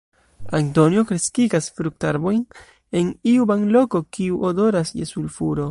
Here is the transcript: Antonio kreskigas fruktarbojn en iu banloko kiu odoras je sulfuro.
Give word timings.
Antonio 0.59 1.03
kreskigas 1.11 1.67
fruktarbojn 1.77 2.41
en 3.01 3.13
iu 3.35 3.47
banloko 3.53 4.05
kiu 4.19 4.43
odoras 4.53 4.95
je 5.03 5.11
sulfuro. 5.15 5.69